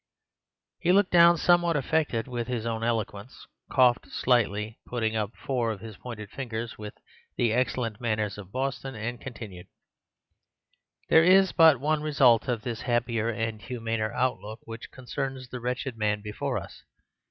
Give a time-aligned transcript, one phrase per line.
[0.79, 5.79] He looked down, somewhat affected with his own eloquence, coughed slightly, putting up four of
[5.81, 6.95] his pointed fingers with
[7.37, 9.67] the excellent manners of Boston, and continued:
[11.09, 15.95] "There is but one result of this happier and humaner outlook which concerns the wretched
[15.95, 16.81] man before us.